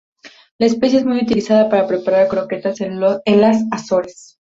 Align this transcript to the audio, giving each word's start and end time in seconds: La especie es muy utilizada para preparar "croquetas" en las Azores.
La 0.57 0.65
especie 0.65 0.97
es 0.97 1.05
muy 1.05 1.19
utilizada 1.21 1.69
para 1.69 1.85
preparar 1.85 2.27
"croquetas" 2.27 2.81
en 2.81 2.99
las 2.99 3.21
Azores. 3.69 4.39